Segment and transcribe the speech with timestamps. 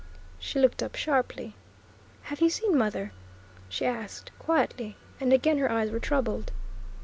[0.39, 1.53] She looked up sharply.
[2.23, 3.11] "Have you seen mother?"
[3.69, 6.51] she asked quietly, and again her eyes were troubled.